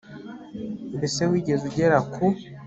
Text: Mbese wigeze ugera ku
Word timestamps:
Mbese 0.95 1.21
wigeze 1.29 1.63
ugera 1.69 1.97
ku 2.11 2.25